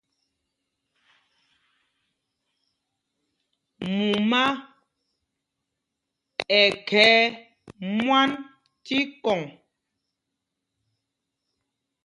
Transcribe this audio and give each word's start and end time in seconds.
Mumá 3.97 4.43
ɛ́ 6.59 6.65
khɛɛ 6.87 7.15
mwâ 7.99 8.19
tí 8.85 8.97
kɔŋ. 9.23 9.41